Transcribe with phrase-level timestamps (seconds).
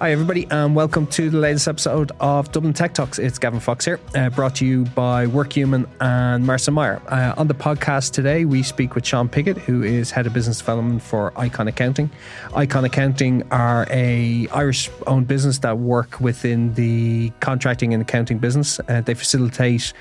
[0.00, 3.18] Hi, everybody, and welcome to the latest episode of Dublin Tech Talks.
[3.18, 7.02] It's Gavin Fox here, uh, brought to you by Workhuman and Marcin Meyer.
[7.08, 10.58] Uh, on the podcast today, we speak with Sean Piggott, who is head of business
[10.58, 12.10] development for Icon Accounting.
[12.54, 18.78] Icon Accounting are a Irish-owned business that work within the contracting and accounting business.
[18.88, 19.92] Uh, they facilitate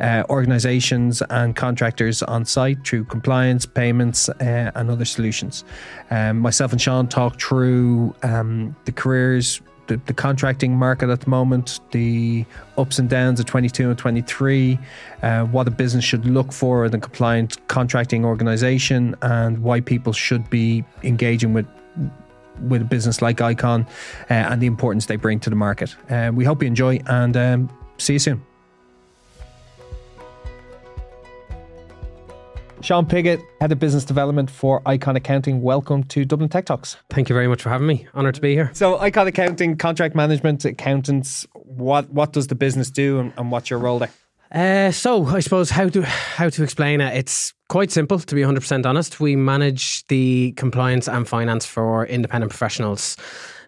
[0.00, 5.62] uh, organizations and contractors on site through compliance, payments, uh, and other solutions.
[6.10, 9.41] Um, myself and Sean talk through um, the careers,
[9.88, 12.44] the, the, contracting market at the moment, the
[12.78, 14.78] ups and downs of 22 and 23,
[15.22, 20.12] uh, what a business should look for in a compliant contracting organization, and why people
[20.12, 21.66] should be engaging with
[22.68, 23.86] with a business like Icon
[24.30, 25.96] uh, and the importance they bring to the market.
[26.10, 28.42] Uh, we hope you enjoy and um, see you soon.
[32.82, 35.62] Sean Piggott, Head of Business Development for Icon Accounting.
[35.62, 36.96] Welcome to Dublin Tech Talks.
[37.10, 38.08] Thank you very much for having me.
[38.12, 38.72] Honoured to be here.
[38.74, 41.46] So, Icon Accounting, contract management, accountants.
[41.54, 44.10] What what does the business do, and, and what's your role there?
[44.50, 47.16] Uh, so, I suppose how to how to explain it.
[47.16, 49.20] It's quite simple, to be 100% honest.
[49.20, 53.16] We manage the compliance and finance for independent professionals.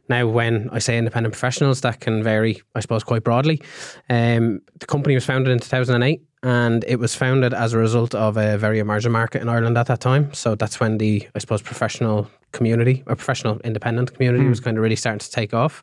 [0.09, 3.63] Now, when I say independent professionals, that can vary, I suppose, quite broadly.
[4.11, 8.37] Um, the company was founded in 2008 and it was founded as a result of
[8.37, 10.33] a very emerging market in Ireland at that time.
[10.35, 14.51] So that's when the, I suppose, professional community or professional independent community mm.
[14.51, 15.83] was kind of really starting to take off.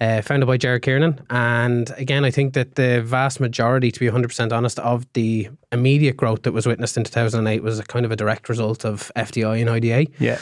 [0.00, 1.24] Uh, founded by Jared Kiernan.
[1.30, 6.16] And again, I think that the vast majority, to be 100% honest, of the immediate
[6.16, 9.60] growth that was witnessed in 2008 was a kind of a direct result of FDI
[9.60, 10.10] and IDA.
[10.18, 10.40] Yeah.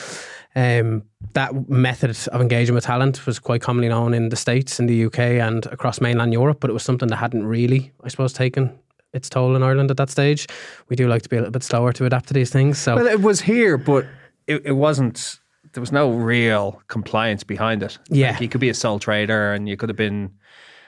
[0.55, 1.03] Um,
[1.34, 5.05] that method of engaging with talent was quite commonly known in the States, in the
[5.06, 8.78] UK, and across mainland Europe, but it was something that hadn't really, I suppose, taken
[9.13, 10.47] its toll in Ireland at that stage.
[10.89, 12.79] We do like to be a little bit slower to adapt to these things.
[12.79, 14.07] So well, it was here, but
[14.47, 15.39] it, it wasn't.
[15.73, 17.99] There was no real compliance behind it.
[18.11, 20.31] Yeah, like you could be a sole trader, and you could have been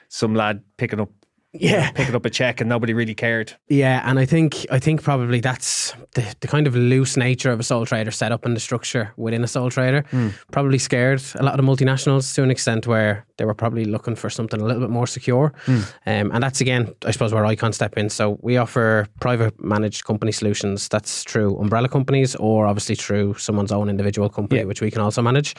[0.09, 1.11] some lad picking up
[1.55, 3.55] yeah, picking up a check and nobody really cared.
[3.69, 7.61] Yeah, and I think I think probably that's the, the kind of loose nature of
[7.61, 10.03] a sole trader set up in the structure within a sole trader.
[10.11, 10.35] Mm.
[10.51, 14.17] Probably scared a lot of the multinationals to an extent where they were probably looking
[14.17, 15.53] for something a little bit more secure.
[15.67, 15.95] Mm.
[16.07, 18.11] Um, and that's again, I suppose, where Icon step in.
[18.11, 20.89] So we offer private managed company solutions.
[20.89, 24.67] That's through umbrella companies or obviously through someone's own individual company, yeah.
[24.67, 25.55] which we can also manage.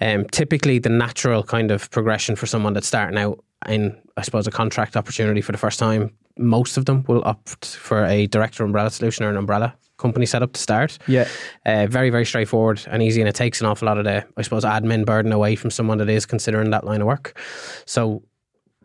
[0.00, 4.46] Um, typically, the natural kind of progression for someone that's starting out in, I suppose,
[4.46, 8.64] a contract opportunity for the first time, most of them will opt for a director
[8.64, 10.98] umbrella solution or an umbrella company setup to start.
[11.06, 11.28] Yeah.
[11.64, 13.20] Uh, very, very straightforward and easy.
[13.20, 15.98] And it takes an awful lot of the, I suppose, admin burden away from someone
[15.98, 17.38] that is considering that line of work.
[17.86, 18.22] So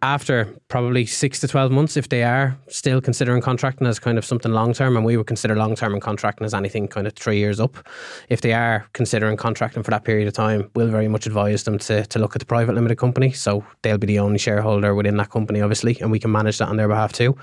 [0.02, 4.26] after probably six to 12 months, if they are still considering contracting as kind of
[4.26, 7.14] something long term, and we would consider long term and contracting as anything kind of
[7.14, 7.78] three years up,
[8.30, 11.78] if they are considering contracting for that period of time, we'll very much advise them
[11.80, 13.32] to, to look at the private limited company.
[13.32, 16.68] So they'll be the only shareholder within that company, obviously, and we can manage that
[16.68, 17.36] on their behalf too.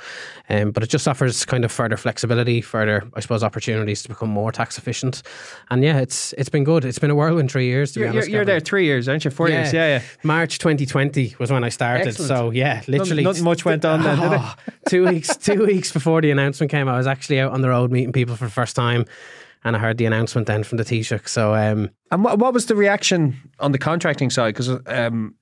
[0.49, 4.31] Um, but it just offers kind of further flexibility, further, I suppose, opportunities to become
[4.31, 5.23] more tax efficient.
[5.71, 6.85] And yeah, it's it's been good.
[6.85, 8.31] It's been a whirlwind three years, to you're, be honest.
[8.31, 9.31] You're, there three years, aren't you?
[9.31, 9.63] Four yeah.
[9.63, 10.03] years, yeah, yeah.
[10.23, 12.09] March 2020 was when I started.
[12.09, 12.29] Excellent.
[12.29, 13.23] So yeah, literally.
[13.23, 14.75] not much went on then, did it?
[14.89, 17.91] two weeks, two weeks before the announcement came, I was actually out on the road
[17.91, 19.05] meeting people for the first time,
[19.65, 21.29] and I heard the announcement then from the Taoiseach.
[21.29, 24.55] So, um, and what, what was the reaction on the contracting side?
[24.55, 25.35] Because um,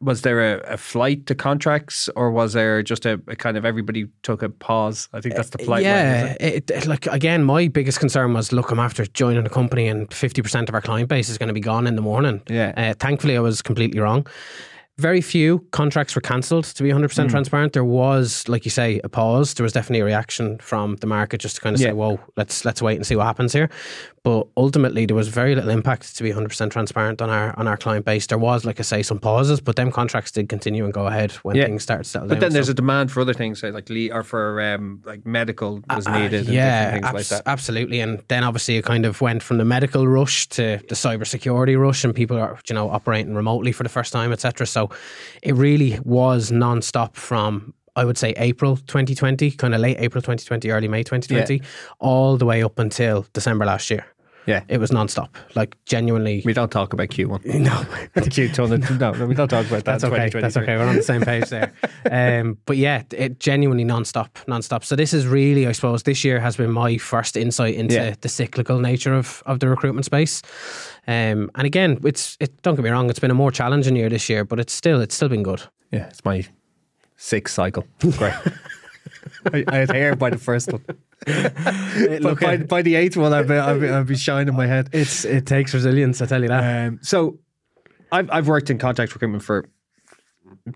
[0.00, 3.64] was there a, a, flight to contracts, or was there just a, a, kind of
[3.64, 5.08] everybody took a pause?
[5.12, 5.82] I think that's the flight.
[5.84, 6.70] Yeah, it?
[6.70, 10.42] It, like again, my biggest concern was look, I'm after joining a company, and fifty
[10.42, 12.42] percent of our client base is going to be gone in the morning.
[12.48, 12.72] Yeah.
[12.76, 14.26] Uh, thankfully, I was completely wrong.
[14.98, 17.28] Very few contracts were cancelled, to be 100% mm.
[17.28, 17.74] transparent.
[17.74, 19.52] There was, like you say, a pause.
[19.52, 21.88] There was definitely a reaction from the market just to kind of yeah.
[21.88, 23.68] say, whoa, let's, let's wait and see what happens here.
[24.26, 27.76] But ultimately, there was very little impact, to be 100% transparent, on our on our
[27.76, 28.26] client base.
[28.26, 31.30] There was, like I say, some pauses, but them contracts did continue and go ahead
[31.44, 31.66] when yeah.
[31.66, 32.40] things started settle but down.
[32.40, 36.08] Then there's so, a demand for other things, like or for um, like medical was
[36.08, 36.48] uh, needed.
[36.48, 38.00] yeah, abs- like absolutely.
[38.00, 42.02] And then obviously it kind of went from the medical rush to the cybersecurity rush,
[42.02, 44.66] and people are you know operating remotely for the first time, etc.
[44.66, 44.85] So
[45.42, 50.70] it really was non-stop from I would say April 2020, kind of late April 2020,
[50.70, 51.62] early May 2020, yeah.
[51.98, 54.04] all the way up until December last year.
[54.46, 54.62] Yeah.
[54.68, 55.36] It was non-stop.
[55.54, 56.42] Like genuinely.
[56.44, 57.44] We don't talk about Q1.
[57.66, 57.70] No.
[58.16, 59.00] Q2.
[59.00, 60.00] No, no, we don't talk about that.
[60.00, 60.28] That's okay.
[60.28, 60.76] That's okay.
[60.76, 61.72] We're on the same page there.
[62.10, 64.84] um, but yeah, it genuinely non-stop, non-stop.
[64.84, 68.14] So this is really, I suppose, this year has been my first insight into yeah.
[68.20, 70.42] the cyclical nature of, of the recruitment space.
[71.08, 74.08] Um, and again, it's it, don't get me wrong, it's been a more challenging year
[74.08, 75.62] this year, but it's still it's still been good.
[75.90, 76.46] Yeah, it's my
[77.16, 77.84] sixth cycle.
[78.00, 78.34] great.
[79.52, 80.84] I, I had hair by the first one.
[81.26, 84.90] but by, by, the eighth one, I'll be, I'll be shining my head.
[84.92, 86.86] It's it takes resilience, I tell you that.
[86.86, 87.38] Um, so
[88.12, 89.68] I've I've worked in contract recruitment for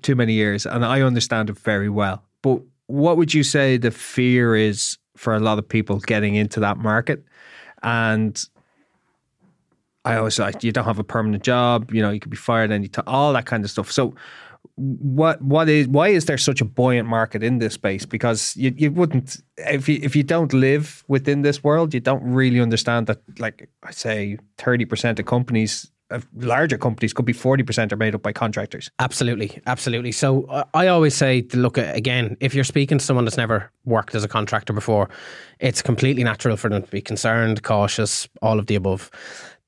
[0.02, 2.24] too many years, and I understand it very well.
[2.42, 6.60] But what would you say the fear is for a lot of people getting into
[6.60, 7.24] that market?
[7.82, 8.42] And
[10.04, 12.70] I always like you don't have a permanent job, you know, you could be fired
[12.70, 13.92] any time, all that kind of stuff.
[13.92, 14.14] So
[14.80, 18.06] what what is why is there such a buoyant market in this space?
[18.06, 22.22] Because you, you wouldn't if you if you don't live within this world, you don't
[22.22, 27.32] really understand that like I say thirty percent of companies of larger companies could be
[27.32, 28.90] 40% are made up by contractors.
[28.98, 30.12] Absolutely, absolutely.
[30.12, 33.70] So I always say to look at again, if you're speaking to someone that's never
[33.84, 35.08] worked as a contractor before,
[35.60, 39.10] it's completely natural for them to be concerned, cautious, all of the above.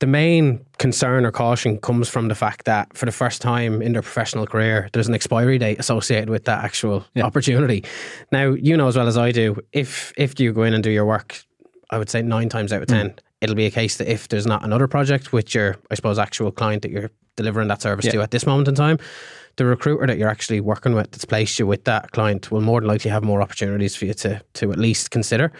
[0.03, 3.93] The main concern or caution comes from the fact that for the first time in
[3.93, 7.23] their professional career, there's an expiry date associated with that actual yeah.
[7.23, 7.85] opportunity.
[8.29, 10.91] Now, you know as well as I do, if if you go in and do
[10.91, 11.41] your work,
[11.89, 14.29] I would say nine times out of ten, mm it'll be a case that if
[14.29, 18.05] there's not another project with your, I suppose, actual client that you're delivering that service
[18.05, 18.11] yeah.
[18.11, 18.97] to at this moment in time,
[19.57, 22.79] the recruiter that you're actually working with that's placed you with that client will more
[22.79, 25.51] than likely have more opportunities for you to to at least consider.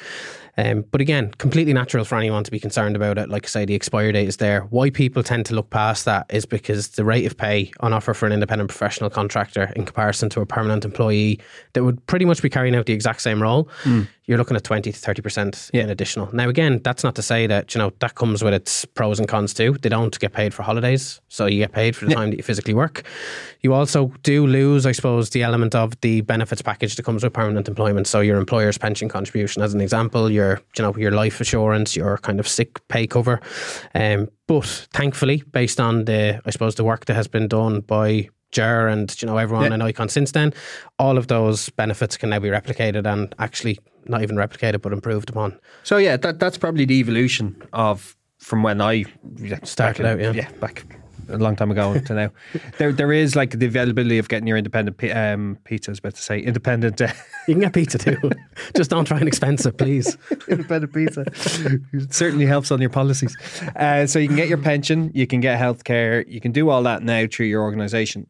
[0.58, 3.30] Um, but again, completely natural for anyone to be concerned about it.
[3.30, 4.62] Like I say, the expiry date is there.
[4.70, 8.14] Why people tend to look past that is because the rate of pay on offer
[8.14, 11.40] for an independent professional contractor in comparison to a permanent employee
[11.74, 14.08] that would pretty much be carrying out the exact same role, mm.
[14.26, 15.84] you're looking at 20 to 30% yeah.
[15.84, 16.30] in additional.
[16.34, 19.28] Now, again, that's not to say that, you know, that comes with its pros and
[19.28, 19.76] cons too.
[19.82, 22.18] They don't get paid for holidays, so you get paid for the yeah.
[22.18, 23.04] time that you physically work.
[23.62, 27.34] You also do lose, I suppose, the element of the benefits package that comes with
[27.34, 28.08] permanent employment.
[28.08, 31.95] So your employer's pension contribution, as an example, your your you know your life assurance,
[31.95, 33.40] your kind of sick pay cover.
[33.95, 38.30] Um, but thankfully, based on the I suppose the work that has been done by
[38.51, 39.75] Jer and you know everyone yeah.
[39.75, 40.54] in Icon since then,
[41.00, 45.30] all of those benefits can now be replicated and actually not even replicated but improved
[45.30, 45.60] upon.
[45.84, 49.06] So yeah, that that's probably the evolution of from when I
[49.63, 50.19] started out.
[50.19, 50.86] Yeah, yeah, back
[51.30, 52.30] a long time ago to now.
[52.78, 55.90] There, there is like the availability of getting your independent um, pizza.
[55.90, 57.02] I was about to say independent.
[57.02, 57.10] Uh,
[57.48, 58.31] you can get pizza too.
[58.75, 60.18] Just don't try and expense it, please.
[60.48, 61.25] independent pizza
[61.94, 63.36] it certainly helps on your policies.
[63.75, 66.84] Uh, so you can get your pension, you can get healthcare, you can do all
[66.84, 68.28] that now through your organisation.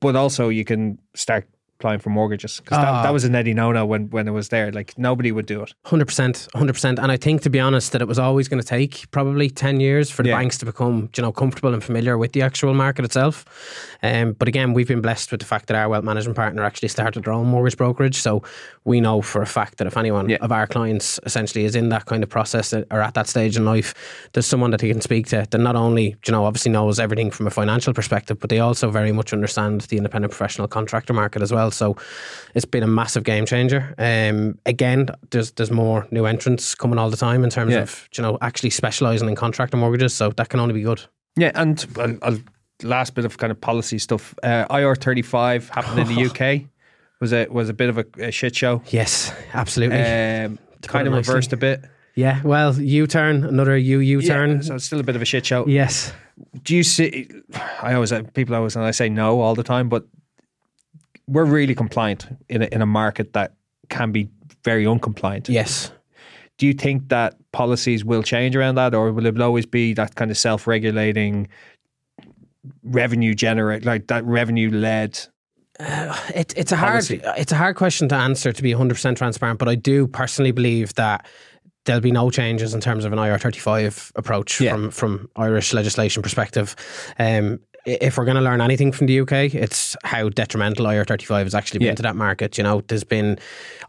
[0.00, 1.48] But also, you can start
[1.84, 3.12] applying for mortgages because that, that, ah.
[3.12, 4.72] was an Eddie no when when it was there.
[4.72, 5.74] Like nobody would do it.
[5.84, 6.98] Hundred percent, hundred percent.
[6.98, 9.80] And I think to be honest, that it was always going to take probably ten
[9.80, 10.38] years for the yeah.
[10.38, 13.44] banks to become you know comfortable and familiar with the actual market itself.
[14.02, 16.88] Um, but again, we've been blessed with the fact that our wealth management partner actually
[16.88, 18.42] started their own mortgage brokerage, so
[18.84, 20.38] we know for a fact that if anyone yeah.
[20.40, 23.64] of our clients essentially is in that kind of process or at that stage in
[23.66, 23.94] life,
[24.32, 27.30] there's someone that he can speak to that not only you know obviously knows everything
[27.30, 31.42] from a financial perspective, but they also very much understand the independent professional contractor market
[31.42, 31.70] as well.
[31.74, 31.96] So
[32.54, 33.94] it's been a massive game changer.
[33.98, 37.80] Um, again, there's there's more new entrants coming all the time in terms yeah.
[37.80, 40.14] of you know actually specialising in contractor mortgages.
[40.14, 41.02] So that can only be good.
[41.36, 41.84] Yeah, and
[42.22, 42.38] I'll,
[42.82, 44.34] last bit of kind of policy stuff.
[44.42, 46.68] Uh, IR thirty five happened in the UK.
[47.20, 48.82] Was a was a bit of a, a shit show.
[48.88, 50.00] Yes, absolutely.
[50.00, 51.84] Um, kind of reversed a bit.
[52.14, 54.56] Yeah, well, U turn, another U U turn.
[54.56, 55.66] Yeah, so it's still a bit of a shit show.
[55.66, 56.12] Yes.
[56.62, 57.28] Do you see?
[57.82, 60.06] I always people always and I say no all the time, but
[61.26, 63.54] we're really compliant in a, in a market that
[63.88, 64.28] can be
[64.64, 65.48] very uncompliant.
[65.48, 65.90] Yes.
[66.58, 70.14] Do you think that policies will change around that, or will it always be that
[70.14, 71.48] kind of self-regulating,
[72.82, 75.18] revenue generate like that revenue led?
[75.80, 77.18] Uh, it, it's a policy?
[77.18, 80.52] hard it's a hard question to answer to be 100% transparent but I do personally
[80.52, 81.26] believe that
[81.84, 84.72] there'll be no changes in terms of an IR35 approach yeah.
[84.72, 86.76] from from Irish legislation perspective.
[87.18, 91.54] Um, if we're going to learn anything from the UK, it's how detrimental IR35 has
[91.54, 91.94] actually been yeah.
[91.94, 92.56] to that market.
[92.56, 93.38] You know, there's been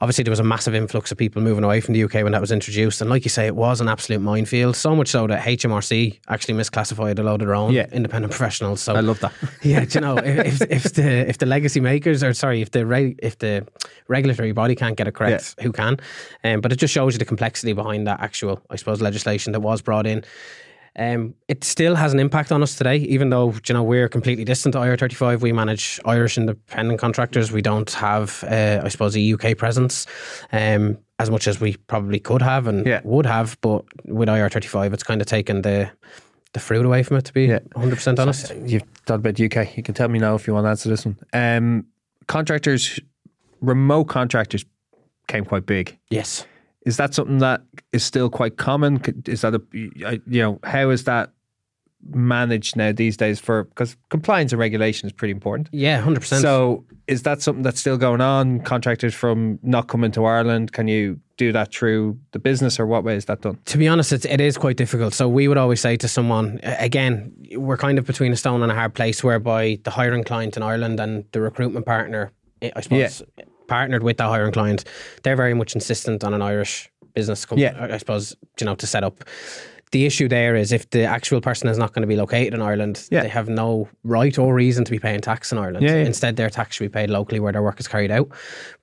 [0.02, 2.42] obviously there was a massive influx of people moving away from the UK when that
[2.42, 4.75] was introduced, and like you say, it was an absolute minefield.
[4.75, 7.88] So much so that HMRC actually misclassified a load of their own yeah.
[7.92, 8.82] independent professionals.
[8.82, 9.32] So I love that.
[9.62, 13.16] yeah, you know, if, if the if the legacy makers or sorry, if the re,
[13.20, 13.66] if the
[14.08, 15.64] regulatory body can't get it correct, yeah.
[15.64, 16.00] who can?
[16.44, 19.62] Um, but it just shows you the complexity behind that actual, I suppose, legislation that
[19.62, 20.25] was brought in.
[20.98, 24.46] Um, it still has an impact on us today, even though you know we're completely
[24.46, 25.42] distant to IR35.
[25.42, 27.52] We manage Irish independent contractors.
[27.52, 30.08] We don't have, uh, I suppose, a UK presence
[30.52, 33.02] um, as much as we probably could have and yeah.
[33.04, 33.58] would have.
[33.62, 35.92] But with IR35, it's kind of taken the
[36.54, 37.25] the fruit away from it.
[37.25, 37.60] To be yeah.
[37.75, 39.75] 100% honest, so you've talked about the UK.
[39.75, 41.18] You can tell me now if you want to answer this one.
[41.34, 41.88] Um,
[42.28, 43.00] contractors,
[43.60, 44.64] remote contractors,
[45.28, 45.98] came quite big.
[46.10, 46.46] Yes
[46.86, 47.62] is that something that
[47.92, 49.01] is still quite common?
[49.27, 51.32] Is that a you know how is that
[52.13, 55.70] managed now these days for because compliance and regulation is pretty important.
[55.72, 56.42] Yeah, hundred percent.
[56.42, 58.60] So is that something that's still going on?
[58.62, 63.04] Contractors from not coming to Ireland, can you do that through the business, or what
[63.04, 63.60] way is that done?
[63.65, 65.13] To be honest, it's, it is quite difficult.
[65.13, 68.72] So we would always say to someone, again, we're kind of between a stone and
[68.72, 72.82] a hard place, whereby the hiring client in Ireland and the recruitment partner, eh, I
[72.82, 73.46] suppose, yeah.
[73.68, 74.84] Partnered with the hiring client,
[75.24, 77.64] they're very much insistent on an Irish business company.
[77.64, 77.88] Yeah.
[77.96, 79.24] I suppose you know to set up
[79.96, 82.62] the issue there is if the actual person is not going to be located in
[82.62, 83.22] Ireland, yeah.
[83.22, 85.86] they have no right or reason to be paying tax in Ireland.
[85.86, 86.04] Yeah, yeah.
[86.04, 88.28] Instead, their tax should be paid locally where their work is carried out.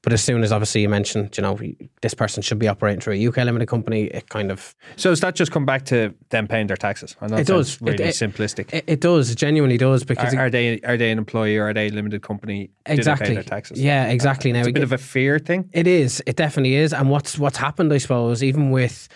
[0.01, 1.61] But as soon as obviously you mentioned, you know,
[2.01, 4.75] this person should be operating through a UK limited company, it kind of.
[4.97, 7.15] So does that just come back to them paying their taxes?
[7.21, 7.79] it does.
[7.83, 8.73] Really it, it, simplistic.
[8.73, 9.31] It, it, does.
[9.31, 11.91] It genuinely does because are, are, they are they an employee or are they a
[11.91, 12.71] limited company?
[12.87, 13.35] Exactly.
[13.35, 13.79] their taxes?
[13.79, 14.51] Yeah, exactly.
[14.51, 15.69] Uh, now it's a bit of a fear thing.
[15.75, 16.23] It is.
[16.27, 16.95] It definitely is.
[16.95, 19.11] And what's what's happened, I suppose, even with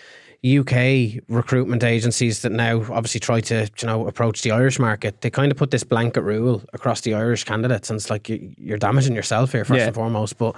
[0.45, 5.29] UK recruitment agencies that now obviously try to you know approach the Irish market, they
[5.29, 9.15] kind of put this blanket rule across the Irish candidates, and it's like you're damaging
[9.15, 9.87] yourself here first yeah.
[9.87, 10.37] and foremost.
[10.37, 10.55] But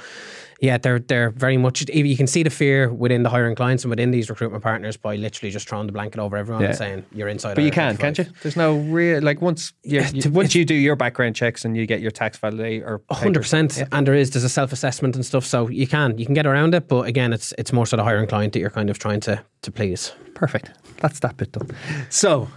[0.62, 1.88] yeah, they're they're very much.
[1.90, 5.16] You can see the fear within the hiring clients and within these recruitment partners by
[5.16, 6.70] literally just throwing the blanket over everyone yeah.
[6.70, 7.56] and saying you're inside.
[7.56, 8.26] But you can, can't you?
[8.42, 11.86] There's no real like once you, you once you do your background checks and you
[11.86, 15.26] get your tax validate or hundred percent, and there is there's a self assessment and
[15.26, 16.90] stuff, so you can you can get around it.
[16.90, 19.42] But again, it's it's more sort of hiring client that you're kind of trying to
[19.62, 20.12] to please.
[20.36, 20.72] Perfect.
[20.98, 21.70] That's that bit done.
[22.10, 22.50] So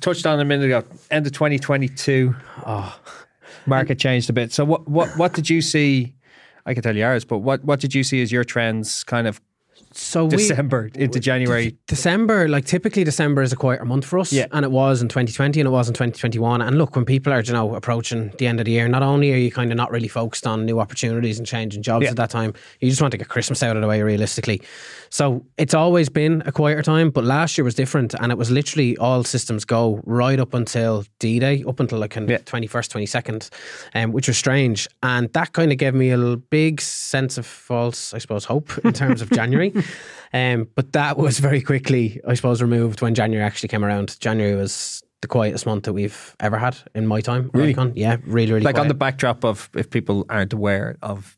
[0.00, 2.34] touched on a minute ago, end of 2022.
[2.66, 3.00] Oh,
[3.66, 4.52] market changed a bit.
[4.52, 6.14] So what what what did you see?
[6.64, 9.26] I can tell you ours, but what, what did you see as your trends kind
[9.26, 9.40] of
[9.94, 11.76] so December we, into January.
[11.86, 14.46] December, like typically December is a quieter month for us, yeah.
[14.52, 16.62] and it was in 2020 and it was in 2021.
[16.62, 19.32] And look, when people are you know approaching the end of the year, not only
[19.32, 22.10] are you kind of not really focused on new opportunities and changing jobs yeah.
[22.10, 24.62] at that time, you just want to get Christmas out of the way realistically.
[25.10, 28.50] So it's always been a quieter time, but last year was different, and it was
[28.50, 32.38] literally all systems go right up until D Day, up until like yeah.
[32.38, 33.50] 21st, 22nd,
[33.94, 38.14] um, which was strange, and that kind of gave me a big sense of false,
[38.14, 39.72] I suppose, hope in terms of January.
[40.34, 44.18] Um, but that was very quickly, I suppose, removed when January actually came around.
[44.18, 47.50] January was the quietest month that we've ever had in my time.
[47.52, 47.76] Really?
[47.94, 48.84] Yeah, really, really Like quiet.
[48.84, 51.36] on the backdrop of, if people aren't aware of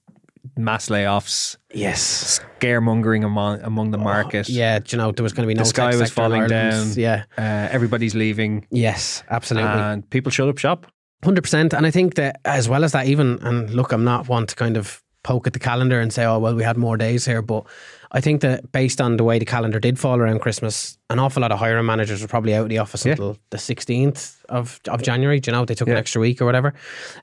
[0.56, 1.56] mass layoffs.
[1.72, 2.40] Yes.
[2.60, 4.46] Scaremongering among among the oh, market.
[4.48, 6.92] Oh, yeah, you know, there was going to be no The sky was falling down.
[6.94, 7.24] Yeah.
[7.36, 8.66] Uh, everybody's leaving.
[8.70, 9.70] Yes, absolutely.
[9.70, 10.86] And people shut up shop.
[11.24, 11.72] 100%.
[11.72, 14.54] And I think that as well as that, even, and look, I'm not one to
[14.54, 17.40] kind of poke at the calendar and say, oh, well, we had more days here.
[17.40, 17.66] But
[18.14, 21.42] I think that based on the way the calendar did fall around Christmas, an awful
[21.42, 23.12] lot of hiring managers were probably out of the office yeah.
[23.12, 25.40] until the 16th of, of January.
[25.40, 25.94] Do you know, they took yeah.
[25.94, 26.75] an extra week or whatever.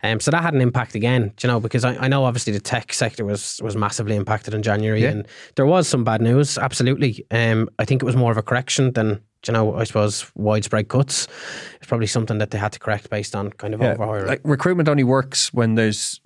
[0.03, 2.51] Um, so that had an impact again, do you know, because I, I know obviously
[2.51, 5.11] the tech sector was was massively impacted in January yeah.
[5.11, 7.25] and there was some bad news, absolutely.
[7.31, 10.89] Um, I think it was more of a correction than you know, I suppose widespread
[10.89, 11.27] cuts.
[11.77, 14.27] It's probably something that they had to correct based on kind of yeah, overhiring.
[14.27, 16.19] Like recruitment only works when there's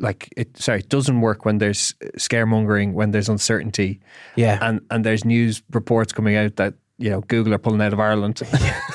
[0.00, 4.00] like it sorry it doesn't work when there's scaremongering when there's uncertainty.
[4.36, 4.58] Yeah.
[4.62, 8.00] And and there's news reports coming out that you know Google are pulling out of
[8.00, 8.42] Ireland.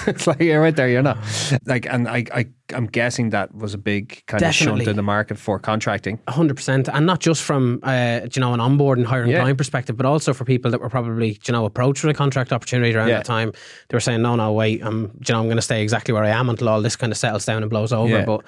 [0.08, 1.18] It's like you're right there you're not.
[1.66, 2.46] Like and I, I
[2.76, 4.82] I'm guessing that was a big kind Definitely.
[4.82, 6.20] of shunt in the market for contracting.
[6.28, 9.40] 100% and not just from uh, you know an onboard and hiring yeah.
[9.40, 12.54] client perspective but also for people that were probably you know approached with a contract
[12.54, 13.18] opportunity around yeah.
[13.18, 13.52] that time.
[13.90, 16.24] They were saying no no wait I'm you know I'm going to stay exactly where
[16.24, 18.20] I am until all this kind of settles down and blows over.
[18.20, 18.26] Yeah.
[18.26, 18.46] but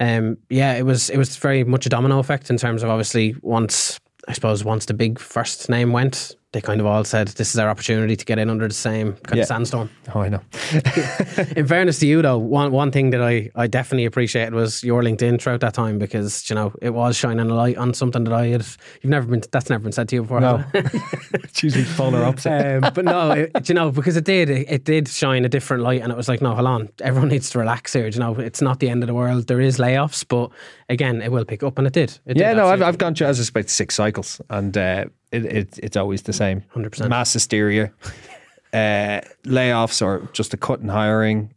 [0.00, 3.34] um, yeah, it was it was very much a domino effect in terms of obviously
[3.42, 3.98] once
[4.28, 7.58] I suppose once the big first name went, they kind of all said this is
[7.58, 9.42] our opportunity to get in under the same kind yeah.
[9.42, 9.90] of sandstorm.
[10.14, 10.40] Oh, I know.
[11.54, 15.02] in fairness to you, though, one one thing that I, I definitely appreciated was your
[15.02, 18.32] LinkedIn throughout that time because you know it was shining a light on something that
[18.32, 18.64] I had.
[19.02, 19.42] You've never been.
[19.52, 20.40] That's never been said to you before.
[20.40, 22.82] No, it's usually polar opposite.
[22.82, 24.48] Um, but no, it, you know, because it did.
[24.48, 27.28] It, it, did shine a different light, and it was like, no, hold on, everyone
[27.28, 28.06] needs to relax here.
[28.06, 29.46] You know, it's not the end of the world.
[29.46, 30.50] There is layoffs, but
[30.88, 32.18] again, it will pick up, and it did.
[32.24, 34.74] It yeah, did, no, I've, I've gone through as about six cycles, and.
[34.74, 35.04] Uh,
[35.36, 36.62] it, it, it's always the same.
[36.74, 37.08] 100%.
[37.08, 37.92] Mass hysteria,
[38.72, 41.52] uh, layoffs, or just a cut in hiring,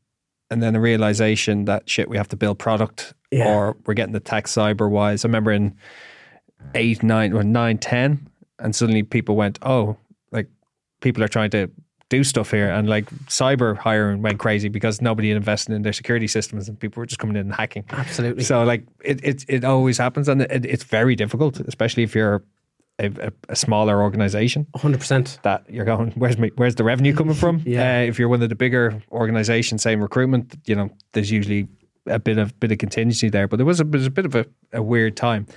[0.52, 3.48] and then the realization that shit, we have to build product, yeah.
[3.48, 5.24] or we're getting the tech cyber wise.
[5.24, 5.76] I remember in
[6.76, 9.98] eight, nine, or nine, ten, and suddenly people went, oh,
[10.32, 10.48] like
[11.02, 11.70] people are trying to
[12.10, 15.94] do stuff here, and like cyber hiring went crazy because nobody had invested in their
[15.94, 17.86] security systems, and people were just coming in and hacking.
[17.92, 18.44] Absolutely.
[18.44, 22.44] So like it it, it always happens, and it, it's very difficult, especially if you're
[23.00, 24.68] a, a, smaller organization.
[24.76, 25.42] 100%.
[25.42, 27.64] That you're going, where's my, where's the revenue coming from?
[27.66, 28.00] yeah.
[28.00, 31.68] Uh, if you're one of the bigger organizations, same recruitment, you know, there's usually
[32.06, 33.48] a bit of bit of contingency there.
[33.48, 35.48] But there was a, was a bit of a, a weird time.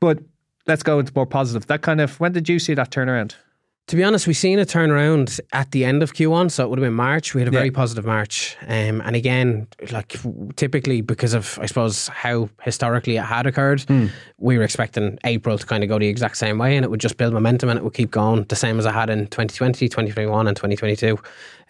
[0.00, 0.18] But
[0.66, 1.66] let's go into more positive.
[1.66, 3.34] That kind of when did you see that turnaround?
[3.90, 6.78] To be honest, we've seen a turnaround at the end of Q1, so it would
[6.78, 7.34] have been March.
[7.34, 7.72] We had a very Yeah.
[7.72, 10.14] positive March, um, and again, like
[10.54, 14.06] typically because of I suppose how historically it had occurred, Hmm.
[14.38, 17.00] we were expecting April to kind of go the exact same way, and it would
[17.00, 19.88] just build momentum and it would keep going the same as it had in 2020,
[19.88, 21.18] 2021, and 2022.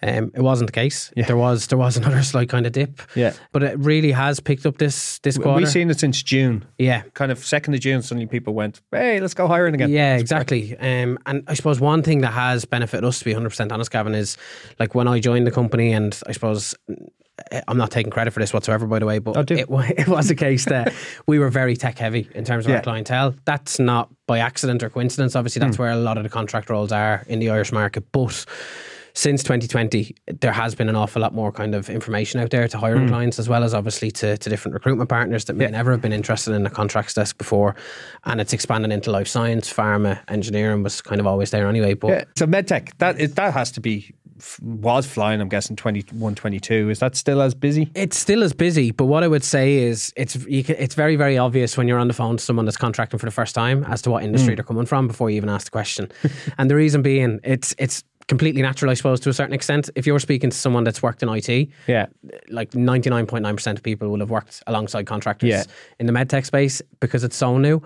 [0.03, 1.11] Um, it wasn't the case.
[1.15, 1.25] Yeah.
[1.25, 3.33] There was there was another slight kind of dip, Yeah.
[3.51, 5.57] but it really has picked up this this quarter.
[5.57, 6.65] We've seen it since June.
[6.79, 10.17] yeah, Kind of second of June, suddenly people went, "Hey, let's go hiring again." Yeah,
[10.17, 10.75] exactly.
[10.77, 14.15] Um, and I suppose one thing that has benefited us, to be 100% honest, Gavin,
[14.15, 14.37] is
[14.79, 16.73] like when I joined the company, and I suppose
[17.51, 19.67] eh, I'm not taking credit for this whatsoever, by the way, but Oh, it,
[19.99, 20.93] it was a case that
[21.27, 22.77] we were very tech heavy in terms of Yeah.
[22.77, 23.35] our clientele.
[23.45, 25.35] That's not by accident or coincidence.
[25.35, 25.83] Obviously, that's Hmm.
[25.83, 28.03] where a lot of the contract roles are in the Irish market.
[28.11, 28.45] But
[29.13, 32.77] since 2020, there has been an awful lot more kind of information out there to
[32.77, 35.65] hiring clients, as well as obviously to, to different recruitment partners that may.
[35.65, 35.71] Yeah.
[35.71, 37.75] never have been interested in a contracts desk before.
[38.25, 41.93] And it's expanding into life science, pharma, engineering was kind of always there anyway.
[41.93, 42.23] But Yeah.
[42.37, 44.13] So medtech that is, that has to be
[44.61, 45.39] was flying.
[45.39, 46.89] I'm guessing 21, 22.
[46.89, 47.91] Is that still as busy?
[47.93, 51.15] It's still as busy, but what I would say is it's you can, it's very
[51.15, 53.83] very obvious when you're on the phone to someone that's contracting for the first time
[53.83, 54.27] as to what Mm.
[54.27, 56.11] industry they're coming from before you even ask the question.
[56.57, 59.89] and the reason being, it's it's completely natural, I suppose, to a certain extent.
[59.95, 62.05] If you're speaking to someone that's worked in IT, Yeah.
[62.49, 65.63] like 99.9% of people will have worked alongside contractors Yeah.
[65.99, 67.81] in the medtech space because it's so new.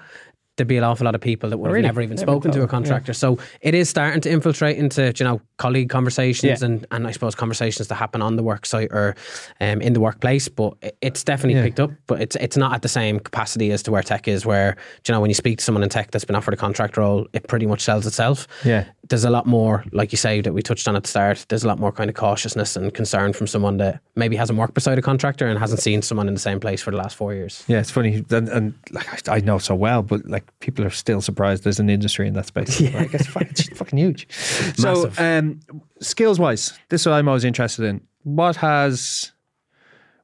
[0.57, 2.59] There'd be an awful lot of people that would have never even Never spoken to
[2.59, 2.71] a thought, yeah.
[2.71, 3.13] contractor.
[3.13, 6.65] So it is starting to infiltrate into you know colleague conversations Yeah.
[6.65, 9.15] and, and I suppose conversations that happen on the work site or
[9.59, 10.47] um, in the workplace.
[10.47, 11.63] But it's definitely Yeah.
[11.65, 11.91] picked up.
[12.07, 14.45] But it's it's not at the same capacity as to where tech is.
[14.45, 16.95] Where you know when you speak to someone in tech that's been offered a contract
[16.95, 18.85] role, it pretty much sells itself Yeah.
[19.09, 21.45] there's a lot more, like you say, that we touched on at the start.
[21.49, 24.73] There's a lot more kind of cautiousness and concern from someone that maybe hasn't worked
[24.73, 27.33] beside a contractor and hasn't seen someone in the same place for the last four
[27.33, 27.63] years.
[27.67, 30.89] Yeah, it's funny, and, and like I I know so well, but like people are
[30.89, 32.79] still surprised there's an industry in that space.
[32.79, 34.27] Yeah, like, it's, fucking, it's fucking huge.
[34.77, 35.59] So, um,
[36.01, 38.01] skills wise, this is what I'm always interested in.
[38.23, 39.31] What has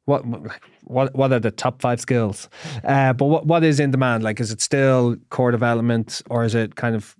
[0.05, 0.23] what
[0.83, 2.49] what what are the top five skills?
[2.83, 4.23] Uh, but what what is in demand?
[4.23, 7.15] Like, is it still core development, or is it kind of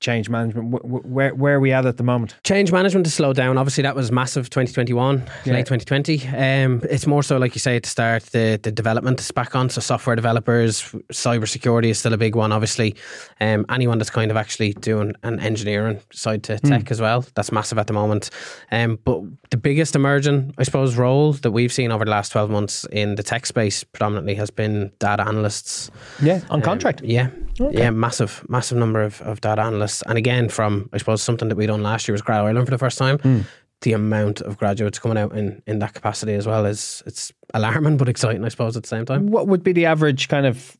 [0.00, 0.74] change management?
[0.74, 2.34] Wh- wh- Where where are we at at the moment?
[2.44, 3.56] Change management has slowed down.
[3.58, 5.52] Obviously, that was massive 2021, Yeah.
[5.54, 6.26] late 2020.
[6.36, 9.54] Um, it's more so, like you say, at the start, the, the development is back
[9.54, 9.68] on.
[9.70, 12.96] So, software developers, cybersecurity is still a big one, obviously.
[13.40, 17.52] Um, anyone that's kind of actually doing an engineering side to tech as well, that's
[17.52, 18.30] massive at the moment.
[18.72, 22.50] Um, but the biggest emerging, I suppose, role that we've seen over the last 12
[22.50, 25.90] months in the tech space predominantly has been data analysts.
[26.22, 27.02] Yeah, on Um, contract.
[27.04, 27.28] yeah.
[27.72, 29.89] Yeah, massive, massive number of, of data analysts.
[30.06, 32.70] And again, from I suppose something that we done last year was Grad Ireland for
[32.70, 33.18] the first time.
[33.18, 33.40] Hmm.
[33.82, 37.96] The amount of graduates coming out in, in that capacity as well is it's alarming
[37.96, 39.28] but exciting, I suppose, at the same time.
[39.28, 40.76] What would be the average kind of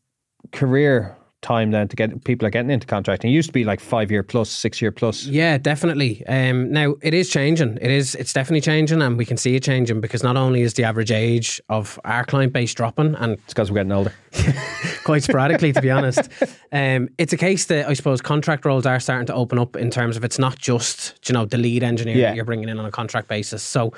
[0.52, 3.30] career time then to get people are getting into contracting?
[3.30, 5.24] It used to be like five year plus, six year plus.
[5.24, 6.24] Yeah, definitely.
[6.26, 7.78] Um, now it is changing.
[7.80, 8.14] It is.
[8.14, 11.10] It's definitely changing, and we can see it changing because not only is the average
[11.12, 14.12] age of our client base dropping, and It's because we're getting older.
[15.04, 16.28] quite sporadically, to be honest.
[16.72, 19.90] Um, it's a case that I suppose contract roles are starting to open up in
[19.90, 22.28] terms of it's not just you know the lead engineer Yeah.
[22.28, 23.60] that you're bringing in on a contract basis.
[23.60, 23.92] So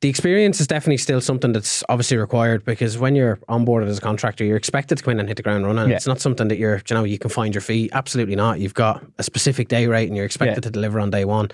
[0.00, 4.00] the experience is definitely still something that's obviously required because when you're onboarded as a
[4.00, 5.90] contractor, you're expected to come in and hit the ground running.
[5.90, 5.96] Yeah.
[5.96, 7.90] It's not something that you're you know you can find your feet.
[7.92, 8.60] Absolutely not.
[8.60, 10.60] You've got a specific day rate and you're expected Yeah.
[10.68, 11.48] to deliver on day one.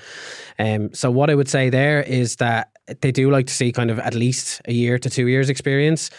[0.58, 3.90] Um, so what I would say there is that they do like to see kind
[3.90, 6.10] of at least a year to two years experience.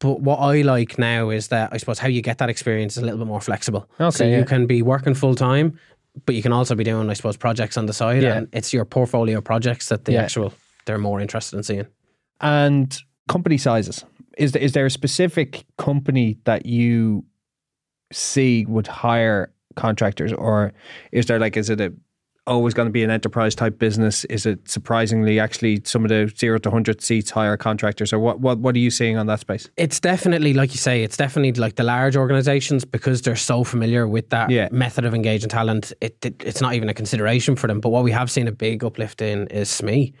[0.00, 3.02] But what I like now is that I suppose how you get that experience is
[3.02, 3.88] a little bit more flexible.
[4.00, 4.38] Okay, so yeah.
[4.38, 5.78] you can be working full time,
[6.24, 8.22] but you can also be doing, I suppose, projects on the side.
[8.22, 8.36] Yeah.
[8.38, 10.22] And it's your portfolio projects that the Yeah.
[10.22, 10.52] actual
[10.84, 11.86] they're more interested in seeing.
[12.40, 12.96] And
[13.28, 14.04] company sizes.
[14.36, 17.24] Is there, is there a specific company that you
[18.12, 20.72] see would hire contractors, or
[21.12, 21.92] is there like is it a
[22.46, 24.24] always going to be an enterprise type business?
[24.26, 28.40] Is it surprisingly actually some of the zero to hundred seats hire contractors, or what
[28.40, 29.68] what what are you seeing on that space?
[29.76, 34.06] It's definitely, like you say, it's definitely like the large organizations because they're so familiar
[34.06, 34.68] with that Yeah.
[34.72, 35.92] method of engaging talent.
[36.00, 37.80] It, it it's not even a consideration for them.
[37.80, 40.12] But what we have seen a big uplift in is SME.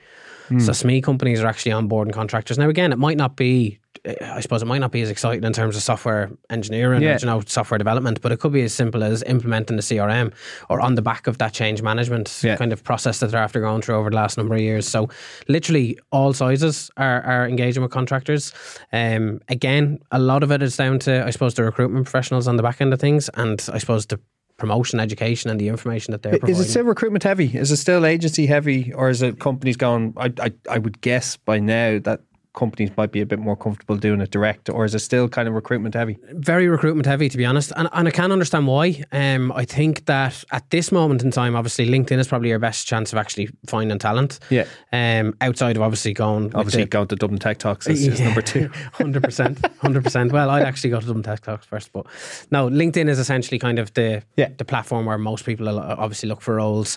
[0.48, 0.58] Hmm.
[0.58, 2.58] So SME companies are actually onboarding contractors.
[2.58, 3.78] Now, again, it might not be.
[4.20, 7.14] I suppose it might not be as exciting in terms of software engineering, Yeah.
[7.14, 10.30] or, you know, software development, but it could be as simple as implementing the CRM
[10.68, 12.56] or on the back of that change management Yeah.
[12.56, 14.86] kind of process that they're after going through over the last number of years.
[14.86, 15.08] So,
[15.48, 18.52] literally, all sizes are, are engaging with contractors.
[18.92, 22.56] Um, again, a lot of it is down to, I suppose, the recruitment professionals on
[22.56, 24.20] the back end of things, and I suppose the
[24.64, 26.56] promotion, education, and the information that they're providing.
[26.56, 27.56] Is it still recruitment heavy?
[27.56, 30.14] Is it still agency heavy, or is it companies going?
[30.16, 32.20] I I, I would guess by now that
[32.54, 35.48] companies might be a bit more comfortable doing it direct, or is it still kind
[35.48, 36.16] of recruitment heavy?
[36.32, 39.02] Very recruitment heavy, to be honest, and, and I can understand why.
[39.12, 42.86] Um, I think that at this moment in time, obviously LinkedIn is probably your best
[42.86, 44.38] chance of actually finding talent.
[44.50, 44.66] Yeah.
[44.92, 48.40] Um, outside of obviously going, Obviously, the- going to Dublin Tech Talks is, is number
[48.42, 48.68] two.
[48.92, 50.30] Hundred percent, hundred percent.
[50.32, 52.06] Well, I'd actually go to Dublin Tech Talks first, but
[52.50, 54.50] no, LinkedIn is essentially kind of the Yeah.
[54.56, 56.96] the platform where most people obviously look for roles.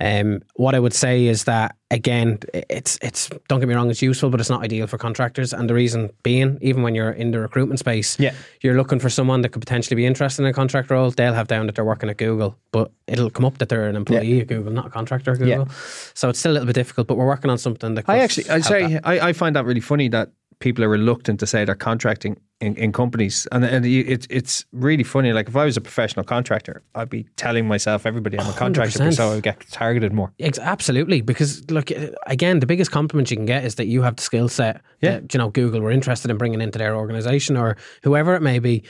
[0.00, 4.02] Um, what I would say is that again, it's it's don't get me wrong, it's
[4.02, 5.52] useful, but it's not ideal for contractors.
[5.52, 8.32] And the reason being, even when you're in the recruitment space, Yeah.
[8.60, 11.10] you're looking for someone that could potentially be interested in a contract role.
[11.10, 13.96] They'll have down that they're working at Google, but it'll come up that they're an
[13.96, 15.68] employee at Google, not a contractor at Google.
[16.14, 18.04] So it's still a little bit difficult, but we're working on something that.
[18.08, 19.00] I actually, I say.
[19.04, 22.74] I, I find that really funny that people are reluctant to say they're contracting in,
[22.76, 25.32] in companies, and and you- it's it's really funny.
[25.32, 28.98] Like if I was a professional contractor, I'd be telling myself, everybody, I'm a contractor,
[28.98, 29.14] 100%.
[29.14, 30.32] so I would get targeted more.
[30.40, 31.90] Ex- Absolutely, because look
[32.26, 35.20] again, the biggest compliment you can get is that you have the skill set Yeah.
[35.20, 38.58] that you know Google were interested in bringing into their organization or whoever it may
[38.58, 38.82] be.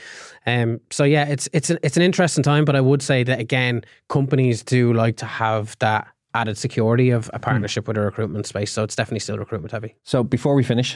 [0.47, 3.39] Um, so yeah, it's it's an, it's an interesting time, but I would say that
[3.39, 8.45] again, companies do like to have that added security of a partnership with a recruitment
[8.47, 8.71] space.
[8.71, 9.95] So it's definitely still recruitment heavy.
[10.03, 10.95] So before we finish,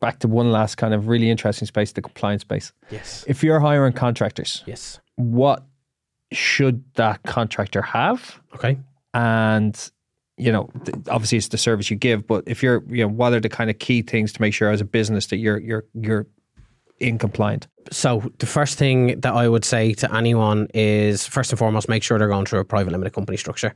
[0.00, 2.72] back to one last kind of really interesting space, the compliance space.
[2.90, 3.24] Yes.
[3.28, 4.98] If you're hiring contractors, Yes.
[5.16, 5.64] what
[6.32, 8.40] should that contractor have?
[8.54, 8.78] Okay.
[9.14, 9.90] and
[10.36, 10.70] you know
[11.10, 13.68] obviously it's the service you give but if you're you know what are the kind
[13.68, 16.26] of key things to make sure as a business that you're you're you're
[17.00, 21.58] in compliant So the first thing that I would say to anyone is first and
[21.58, 23.74] foremost make sure they're going through a private limited company structure.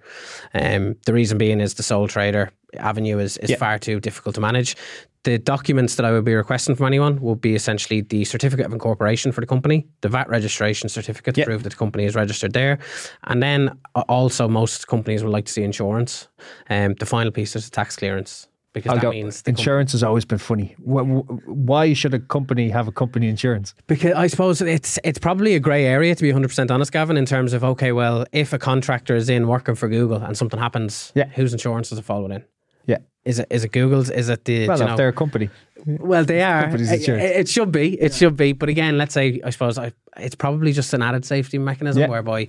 [0.55, 3.57] Um, the reason being is the sole trader avenue is, is Yeah.
[3.57, 4.77] far too difficult to manage.
[5.25, 8.73] The documents that I would be requesting from anyone would be essentially the certificate of
[8.73, 12.53] incorporation for the company, the VAT registration certificate to prove that the company is registered
[12.53, 12.79] there,
[13.25, 16.29] and then uh, also most companies would like to see insurance.
[16.71, 20.03] Um, the final piece is the tax clearance because I'll that go means insurance has
[20.03, 24.27] always been funny Wh- wh- why should a company have a company insurance Because I
[24.27, 27.63] suppose it's it's probably a grey area to be 100% honest, Gavin, in terms of
[27.65, 31.29] okay, well, if a contractor is in working for Google and something happens, Yeah.
[31.29, 32.45] whose insurance does it fall within?
[33.25, 34.11] Yeah Is it is it Google's?
[34.11, 35.49] Is it the well you know, they're a company
[35.87, 36.69] well they are.
[36.75, 36.81] It,
[37.41, 38.01] it- should be.
[38.01, 38.53] It should be.
[38.55, 42.09] But again, let's say I suppose I, it's probably just an added safety mechanism Yeah.
[42.09, 42.49] whereby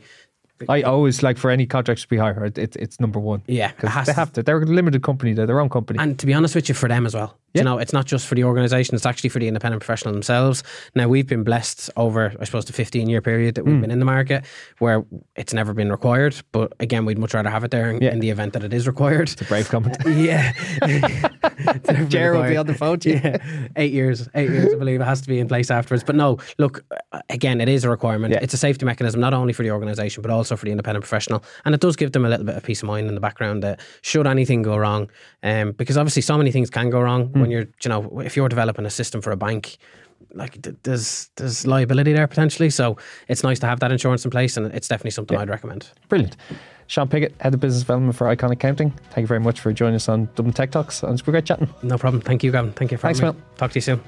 [0.69, 4.05] I always like for any contractors we hire it, it's it's number one yeah, because
[4.05, 6.33] they to- have to they're a limited company they're their own company And to be
[6.33, 7.37] honest with you, for them as well.
[7.53, 7.61] Yeah.
[7.61, 10.61] You know, it's not just for the organisation, it's actually for the independent professional themselves.
[10.93, 13.81] Now, we've been blessed over, I suppose, the 15 year period that we've hmm.
[13.81, 14.43] been in the market
[14.79, 15.05] where
[15.37, 16.35] it's never been required.
[16.51, 18.11] But again, we'd much rather have it there in, Yeah.
[18.11, 19.29] in the event that it is required.
[19.29, 20.51] It's a brave comment yeah.
[22.09, 23.21] Jer will be on the phone to you.
[23.23, 23.37] Yeah.
[23.75, 24.27] Eight years.
[24.35, 26.03] Eight years, I believe it has to be in place afterwards.
[26.03, 26.83] But no, look,
[27.29, 28.33] again, it is a requirement.
[28.33, 28.39] Yeah.
[28.41, 31.43] It's a safety mechanism, not only for the organisation, but also for the independent professional.
[31.65, 33.63] And it does give them a little bit of peace of mind in the background
[33.63, 35.09] that should anything go wrong,
[35.43, 37.41] um, because obviously so many things can go wrong Hmm.
[37.41, 39.77] when you're, you know, if you're developing a system for a bank.
[40.33, 42.97] Like there's there's liability there potentially, so
[43.29, 45.89] it's nice to have that insurance in place, and it's definitely something I'd recommend.
[46.09, 46.35] brilliant
[46.87, 48.91] Sean Piggott head of business development for Icon Accounting.
[49.11, 51.45] thank you very much for joining us on Dublin Tech Talks and it's been great
[51.45, 52.21] chatting No problem.
[52.21, 52.71] Thank you, Gavin.
[52.73, 53.41] Thank you for Thanks, having me.
[53.41, 53.57] Mel.
[53.57, 54.01] Talk to you soon.